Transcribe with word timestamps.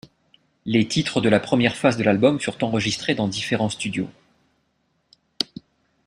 Les 0.65 0.87
titres 0.87 1.21
de 1.21 1.29
la 1.29 1.39
première 1.39 1.75
face 1.77 1.95
de 1.95 2.01
l'album 2.03 2.39
furent 2.39 2.57
enregistrés 2.63 3.13
dans 3.13 3.27
différents 3.27 3.69
studios. 3.69 4.09